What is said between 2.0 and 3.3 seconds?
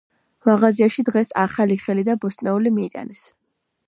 და ბოსტნეული მიიტანეს.